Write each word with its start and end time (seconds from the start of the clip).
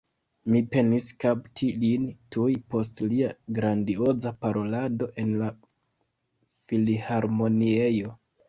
Mi 0.51 0.59
penis 0.75 1.09
kapti 1.23 1.67
lin 1.83 2.07
tuj 2.37 2.47
post 2.75 3.03
lia 3.11 3.29
grandioza 3.59 4.33
parolado 4.47 5.11
en 5.25 5.33
la 5.43 5.53
Filharmoniejo. 6.73 8.19